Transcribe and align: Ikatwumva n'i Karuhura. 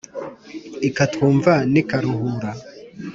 Ikatwumva 0.87 1.53
n'i 1.71 1.83
Karuhura. 1.89 2.51